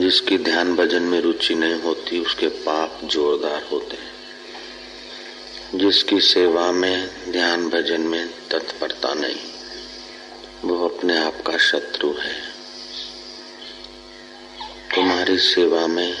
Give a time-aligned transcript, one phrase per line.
[0.00, 4.12] जिसकी ध्यान भजन में रुचि नहीं होती, उसके पाप जोरदार होते हैं।
[5.78, 9.36] जिसकी सेवा में, ध्यान भजन में तत्परता नहीं,
[10.64, 12.42] वो अपने आप का शत्रु है।
[14.94, 16.16] तुम्हारी सेवा में,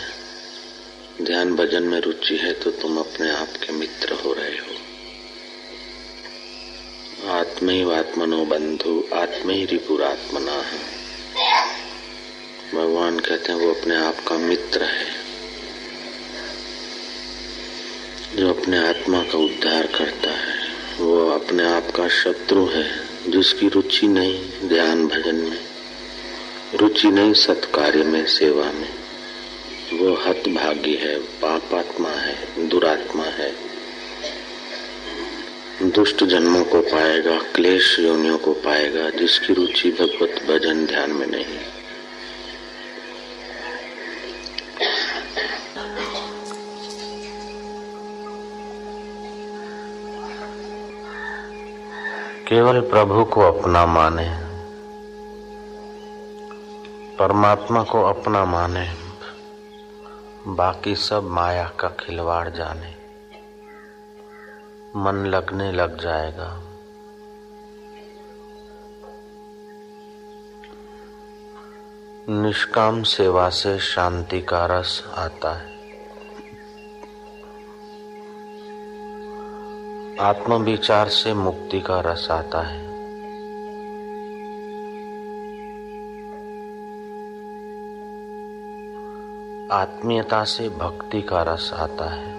[1.22, 4.72] ध्यान भजन में रुचि है तो तुम अपने आप के मित्र हो रहे हो।
[7.30, 11.01] आत्मैव आत्मनो बंधु आत्मय रिपुरात्मना है।
[12.74, 15.06] भगवान कहते हैं वो अपने आप का मित्र है,
[18.36, 24.06] जो अपने आत्मा का उद्धार करता है। वो अपने आप का शत्रु है, जिसकी रुचि
[24.06, 25.58] नहीं ध्यान भजन में,
[26.74, 28.88] रुचि नहीं सत्कार्य में, सेवा में।
[29.92, 33.54] वो हत भागी है पापात्मा है, दुरात्मा है।
[35.82, 41.58] दुष्ट जन्मों को पाएगा, क्लेश योनियों को पाएगा, जिसकी रुचि भगवत भजन ध्यान में नहीं।
[52.52, 54.38] केवल प्रभु को अपना माने,
[57.16, 58.94] परमात्मा को अपना माने,
[60.46, 62.94] बाकी सब माया का खिलवाड़ जाने।
[64.96, 66.60] मन लगने लग जाएगा।
[72.28, 75.81] निष्काम सेवा से शांति का रस आता है।
[80.20, 82.86] आत्म विचार से मुक्ति का रस आता है।
[89.72, 92.34] आत्मीयता से भक्ति का रस आता है।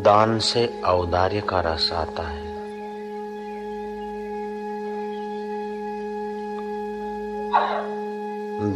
[0.00, 2.54] दान से औदार्य का रस आता है।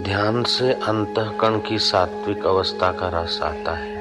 [0.02, 3.97] ध्यान से अंतकरण की सात्विक अवस्था का रस आता है।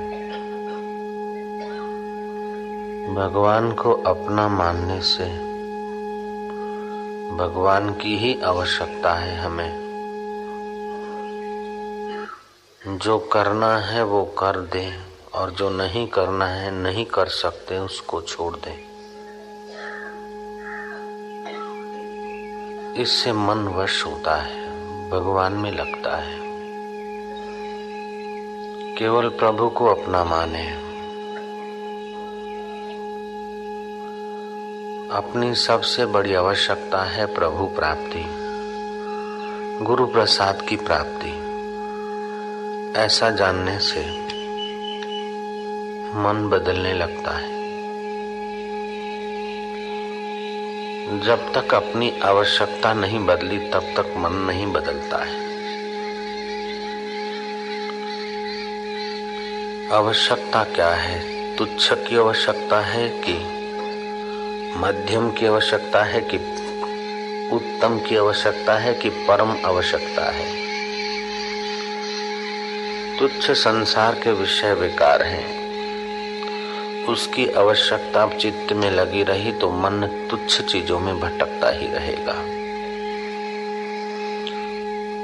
[3.17, 5.25] भगवान को अपना मानने से
[7.37, 9.87] भगवान की ही आवश्यकता है हमें।
[12.87, 14.99] जो करना है वो कर दे
[15.33, 18.87] और जो नहीं करना है, नहीं कर सकते, उसको छोड़ दे।
[23.01, 24.61] इससे मन वश होता है,
[25.09, 26.39] भगवान में लगता है।
[28.95, 30.86] केवल प्रभु को अपना माने।
[35.11, 38.25] अपनी सबसे बड़ी आवश्यकता है प्रभु प्राप्ति,
[39.85, 41.29] गुरु प्रसाद की प्राप्ति।
[42.99, 43.99] ऐसा जानने से
[46.17, 47.49] मन बदलने लगता है।
[51.19, 55.47] जब तक अपनी आवश्यकता नहीं बदली, तब तक मन नहीं बदलता है।
[59.91, 61.19] आवश्यकता क्या है?
[61.55, 63.56] तुच्छ की आवश्यकता है कि
[64.77, 66.37] मध्यम की आवश्यकता है कि
[67.53, 70.55] उत्तम की आवश्यकता है कि परम आवश्यकता है।
[73.19, 75.67] तुच्छ संसार के विषय विकार हैं।
[77.05, 82.33] उसकी आवश्यकता चित्त में लगी रही तो मन तुच्छ चीज़ों में भटकता ही रहेगा।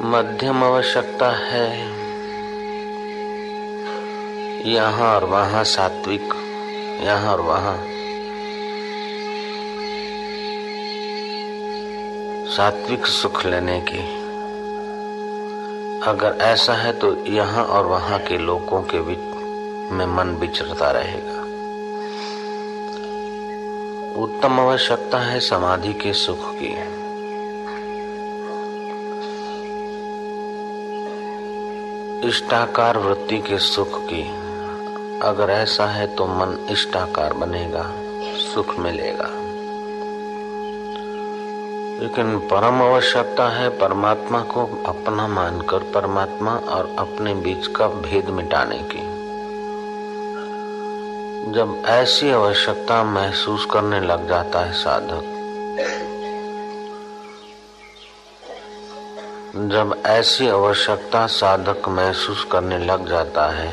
[0.09, 1.87] मध्यम आवश्यकता है।
[4.71, 6.29] यहाँ और वहाँ सात्विक,
[7.01, 7.92] यहाँ और वहाँ
[12.57, 13.99] सात्विक सुख लेने की।
[16.01, 19.19] अगर ऐसा है तो यहाँ और वहाँ के लोगों के बीच
[19.91, 21.39] में मन विचरता रहेगा।
[24.23, 26.71] उत्तम आवश्यकता है समाधि के सुख की।
[32.27, 34.29] इष्टाकार वृत्ति के सुख की।
[35.19, 37.93] अगर ऐसा है तो मन इष्टाकार बनेगा,
[38.53, 39.42] सुख मिलेगा।
[41.99, 48.77] लेकिन परम आवश्यकता है परमात्मा को अपना मानकर परमात्मा और अपने बीच का भेद मिटाने
[48.83, 49.01] की।
[51.53, 55.31] जब ऐसी आवश्यकता महसूस करने लग जाता है साधक,
[59.71, 63.71] जब ऐसी आवश्यकता साधक महसूस करने लग जाता है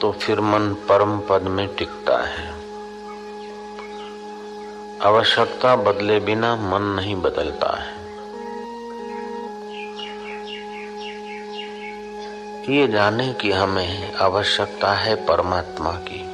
[0.00, 2.61] तो फिर मन परम पद में टिकता है।
[5.02, 7.94] आवश्यकता बदले बिना मन नहीं बदलता है।
[12.74, 16.24] ये जाने कि हमें आवश्यकता है परमात्मा की।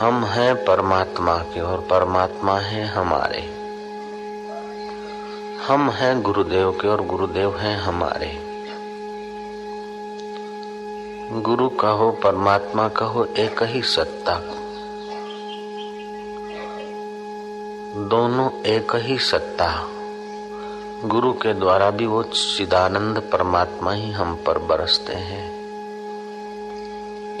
[0.00, 3.40] हम हैं परमात्मा के और परमात्मा है हमारे।
[5.66, 8.38] हम हैं गुरुदेव के और गुरुदेव हैं हमारे।
[11.40, 14.34] गुरु कहो, परमात्मा कहो, एक ही सत्ता
[18.12, 19.88] दोनों एक ही सत्ता।
[21.04, 25.52] गुरु के द्वारा भी वो चिदानंद परमात्मा ही हम पर बरसते हैं।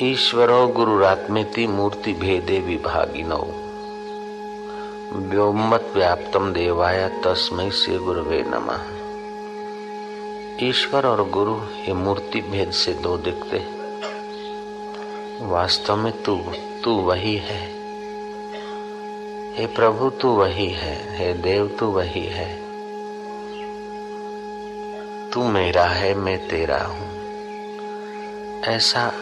[0.00, 3.54] ईश्वरो गुरुरात्मेति मूर्ति भेदे विभागिनो।
[5.12, 8.82] व्योमत व्याप्तम देवाय तस्मय से गुरुवे नमः।
[10.68, 13.58] ईश्वर और गुरु ये मूर्ति भेद से दो दिखते
[15.44, 16.42] वास्तव में तू
[16.84, 17.81] तू वही है।
[19.54, 22.56] हे प्रभु, तू वही है। हे देव, तू वही है।
[25.30, 27.08] तू मेरा है, मैं तेरा हूँ।
[28.62, 29.12] ऐसा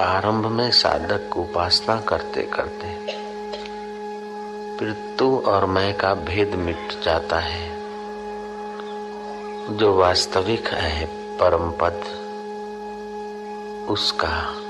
[0.00, 2.86] आरंभ में साधक उपासना करते करते
[4.78, 7.70] फिर तू और मैं का भेद मिट जाता है।
[9.70, 11.06] जो वास्तविक है
[11.36, 12.00] परम पद
[13.88, 14.63] उसका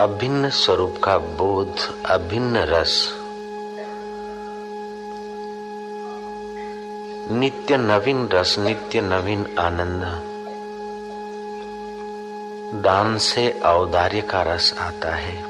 [0.00, 3.14] अभिन्न स्वरूप का बोध, अभिन्न रस।
[7.30, 10.02] नित्य नवीन रस, नित्य नवीन आनंद।
[12.84, 15.42] दान से औदार्य का रस आता है।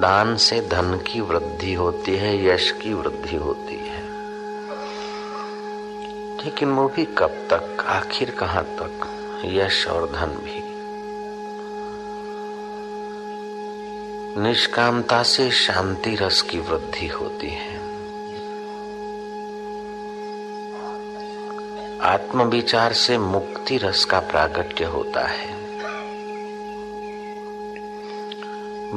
[0.00, 4.02] दान से धन की वृद्धि होती है, यश की वृद्धि होती है।
[6.44, 9.08] लेकिन वो भी कब तक, आखिर कहाँ तक,
[9.44, 10.67] यश और धन भी।
[14.38, 17.76] निष्कामता से शांति रस की वृद्धि होती है।
[22.00, 25.54] आत्मविचार से मुक्ति रस का प्रागट्य होता है।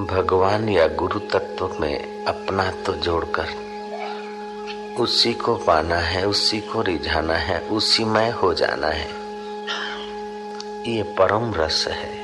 [0.05, 3.47] भगवान या गुरु तत्व में अपना तो जोड़कर
[4.99, 9.09] उसी को पाना है, उसी को रिझाना है, उसी में हो जाना है।
[10.95, 12.20] ये परम रस है।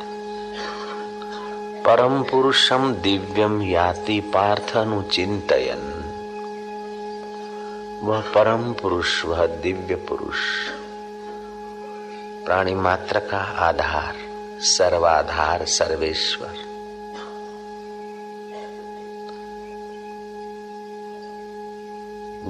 [1.88, 6.04] परम पुरुषम दिव्यम याति पार्थ अनुचिंतयन
[8.04, 10.39] वह परम पुरुष, वह दिव्य पुरुष।
[12.45, 14.16] प्राणी मात्र का आधार,
[14.60, 16.54] सर्वाधार, सर्वेश्वर।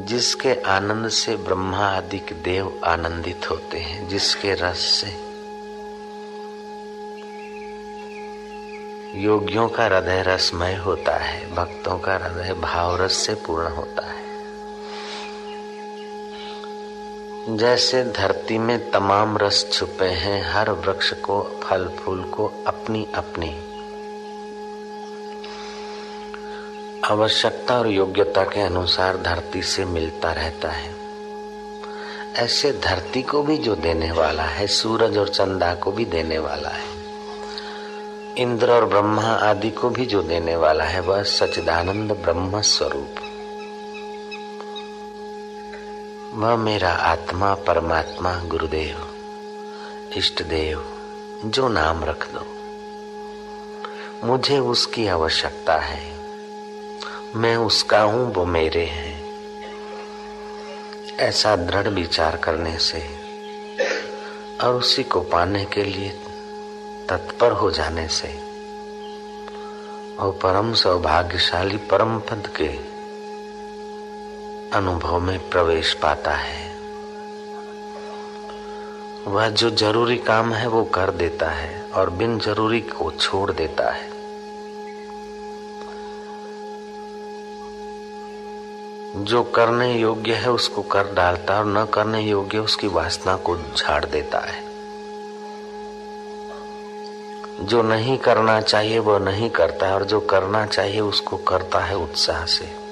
[0.04, 5.37] जिसके आनंद से ब्रह्मा आदि देव आनंदित होते हैं, जिसके रस से
[9.18, 14.18] योगियों का हृदय रसमय होता है, भक्तों का हृदय भाव रस से पूर्ण होता है।
[17.58, 23.62] जैसे धरती में तमाम रस छुपे हैं, हर वृक्ष को फल फूल को अपनी अपनी
[27.06, 30.96] आवश्यकता और योग्यता के अनुसार धरती से मिलता रहता है।
[32.36, 36.70] ऐसे धरती को भी जो देने वाला है, सूरज और चंदा को भी देने वाला
[36.70, 36.97] है।
[38.38, 43.16] इंद्र और ब्रह्मा आदि को भी जो देने वाला है, वह सचिदानंद ब्रह्म स्वरूप।
[46.34, 49.08] वह मेरा आत्मा, परमात्मा, गुरुदेव
[50.18, 50.86] इष्ट देव
[51.46, 52.46] जो नाम रख दो।
[54.28, 56.20] मुझे उसकी आवश्यकता है।
[57.36, 59.26] मैं उसका हूँ, वो मेरे हैं।
[61.20, 63.10] ऐसा दृढ़ विचार करने से
[64.64, 66.22] और उसी को पाने के लिए
[67.10, 68.28] तत्पर हो जाने से,
[70.20, 72.68] और परम सौभाग्यशाली परम पद के
[74.78, 76.68] अनुभव में प्रवेश पाता है।
[79.28, 83.90] वह जो ज़रूरी काम है वो कर देता है, और बिन ज़रूरी को छोड़ देता
[83.92, 84.10] है।
[89.16, 93.58] जो करने योग्य है उसको कर डालता है, और न करने योग्य उसकी वासना को
[93.58, 94.67] झाड़ देता है।
[97.60, 101.98] जो नहीं करना चाहिए, वह नहीं करता है, और जो करना चाहिए, उसको करता है
[101.98, 102.88] उत्साह से।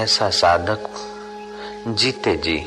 [0.00, 0.90] ऐसा साधक
[1.88, 2.66] जीते जी,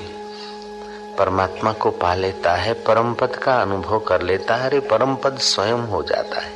[1.18, 5.38] परमात्मा को पा लेता है परम पद का अनुभव कर लेता है, अरे परम पद
[5.38, 6.54] स्वयं हो जाता है।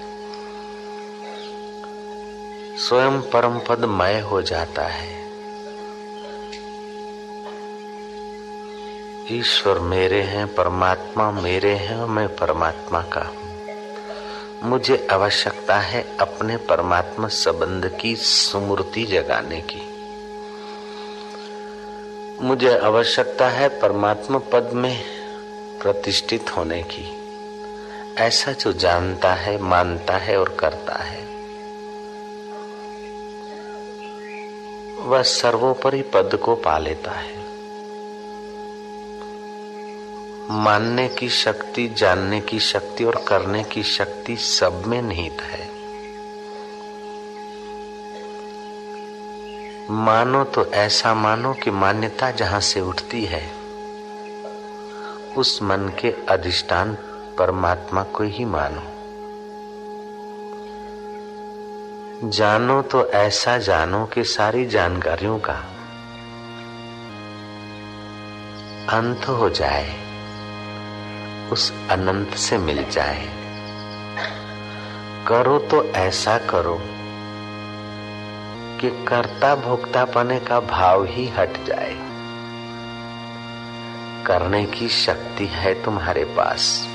[2.78, 5.25] स्वयं परम पद मय हो जाता है।
[9.32, 13.32] ईश्वर मेरे हैं, परमात्मा मेरे हैं और मैं परमात्मा का
[14.64, 19.82] मुझे आवश्यकता है अपने परमात्मा संबंध की सुमूर्ति जगाने की।
[22.42, 25.04] मुझे आवश्यकता है परमात्मा पद में
[25.82, 27.18] प्रतिष्ठित होने की।
[28.18, 31.26] ऐसा जो जानता है, मानता है और करता है,
[35.00, 37.45] वह सर्वोपरि पद को पा लेता है।
[40.50, 45.70] मानने की शक्ति, जानने की शक्ति और करने की शक्ति सब में निहित है।
[49.92, 53.52] मानो तो ऐसा मानो कि मान्यता जहाँ से उठती है,
[55.38, 56.98] उस मन के अधिष्ठान
[57.38, 58.82] परमात्मा को ही मानो।
[62.30, 65.54] जानो तो ऐसा जानो कि सारी जानकारियों का
[68.90, 70.05] अंत हो जाए।
[71.52, 73.46] उस अनंत से मिल जाए।
[75.28, 76.82] करो तो ऐसा करो
[78.82, 81.96] कि कर्ता भोक्ता पने का भाव ही हट जाए।
[84.26, 86.88] करने की शक्ति है तुम्हारे पास।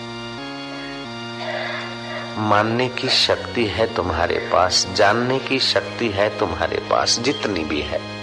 [2.38, 8.19] मानने की शक्ति है तुम्हारे पास। जानने की शक्ति है तुम्हारे पास। जितनी भी है।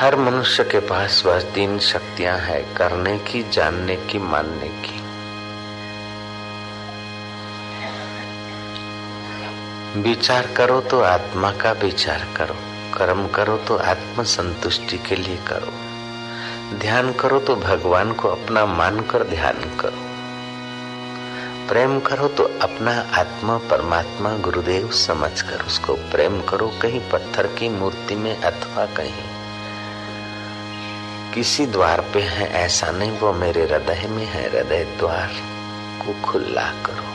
[0.00, 5.00] हर मनुष्य के पास वह तीन शक्तियाँ हैं, करने की, जानने की, मानने की।
[10.00, 12.54] विचार करो तो आत्मा का विचार करो,
[12.94, 15.72] कर्म करो तो आत्म संतुष्टि के लिए करो।
[16.78, 20.06] ध्यान करो तो भगवान को अपना मानकर ध्यान करो।
[21.68, 28.14] प्रेम करो तो अपना आत्मा परमात्मा गुरुदेव समझकर उसको प्रेम करो, कहीं पत्थर की मूर्ति
[28.14, 29.39] में अथवा कहीं।
[31.34, 35.30] किसी द्वार पे है, ऐसा नहीं, वो मेरे हृदय में है, हृदय द्वार
[36.02, 37.10] को खुला करो।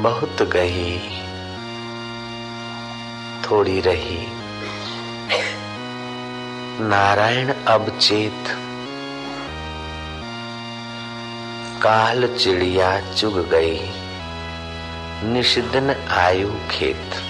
[0.00, 0.98] बहुत गई
[3.42, 4.26] थोड़ी रही।
[6.80, 8.44] नारायण अब चेत,
[11.82, 13.90] काल चिड़िया चुग गई।
[15.24, 17.29] निषिदन आयु खेत।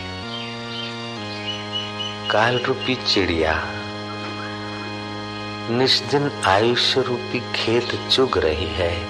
[2.30, 3.64] काल रूपी चिड़िया।
[5.70, 9.04] निष्दिन आयुष्य रूपी खेत चुग रही है।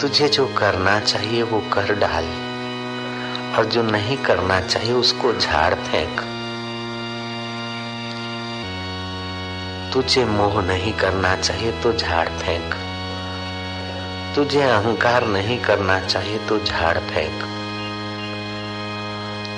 [0.00, 2.24] तुझे जो करना चाहिए, वो कर डाल।
[3.58, 6.20] और जो नहीं करना चाहिए, उसको झाड़ फेंक।
[9.92, 12.74] तुझे मोह नहीं करना चाहिए तो झाड़ फेंक।
[14.36, 17.53] तुझे अहंकार नहीं करना चाहिए तो झाड़ फेंक।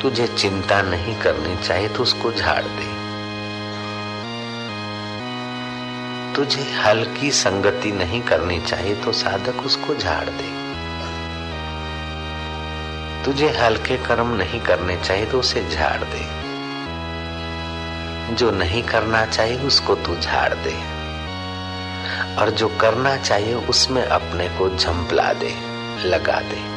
[0.06, 3.06] तुझे चिंता नहीं करनी चाहिए तो उसको झाड़ दे।
[6.34, 10.66] तुझे हल्की संगति नहीं करनी चाहिए तो साधक उसको झाड़ दे।
[13.24, 16.46] तुझे हल्के कर्म नहीं करने चाहिए तो उसे झाड़ दे।
[18.34, 20.76] जो नहीं करना चाहिए, उसको तू झाड़ दे।
[22.36, 25.54] और जो करना चाहिए, उसमें अपने को झंपला दे,
[26.08, 26.75] लगा दे।